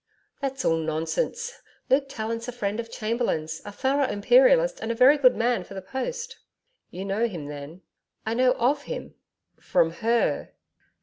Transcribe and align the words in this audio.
'That's 0.39 0.65
all 0.65 0.77
nonsense. 0.77 1.61
Luke 1.87 2.05
Tallant's 2.09 2.47
a 2.47 2.51
friend 2.51 2.79
of 2.79 2.89
Chamberlain's, 2.89 3.61
a 3.63 3.71
thorough 3.71 4.07
Imperialist 4.07 4.79
and 4.79 4.91
a 4.91 4.95
very 4.95 5.15
good 5.15 5.35
man 5.35 5.63
for 5.63 5.75
the 5.75 5.81
post.' 5.83 6.39
'You 6.89 7.05
know 7.05 7.27
him 7.27 7.45
then?' 7.45 7.83
'I 8.25 8.33
know 8.33 8.51
OF 8.53 8.81
him.' 8.85 9.13
'From 9.59 9.91
HER?' 9.91 10.53